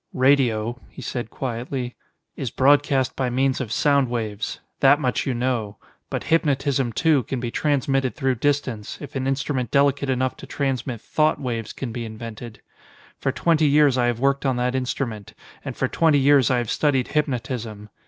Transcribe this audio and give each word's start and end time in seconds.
"Radio," 0.15 0.81
he 0.89 0.99
said 0.99 1.29
quietly, 1.29 1.95
"is 2.35 2.49
broadcast 2.49 3.15
by 3.15 3.29
means 3.29 3.61
of 3.61 3.71
sound 3.71 4.09
waves. 4.09 4.59
That 4.79 4.99
much 4.99 5.27
you 5.27 5.35
know. 5.35 5.77
But 6.09 6.23
hypnotism 6.23 6.91
too, 6.91 7.21
can 7.21 7.39
be 7.39 7.51
transmitted 7.51 8.15
through 8.15 8.33
distance, 8.41 8.97
if 8.99 9.15
an 9.15 9.27
instrument 9.27 9.69
delicate 9.69 10.09
enough 10.09 10.35
to 10.37 10.47
transmit 10.47 11.01
thought 11.01 11.39
waves 11.39 11.71
can 11.71 11.91
be 11.91 12.03
invented. 12.03 12.63
For 13.19 13.31
twenty 13.31 13.67
years 13.67 13.95
I 13.95 14.07
have 14.07 14.19
worked 14.19 14.43
on 14.43 14.55
that 14.55 14.73
instrument, 14.73 15.35
and 15.63 15.77
for 15.77 15.87
twenty 15.87 16.17
years 16.17 16.49
I 16.49 16.57
have 16.57 16.71
studied 16.71 17.09
hypnotism. 17.09 17.91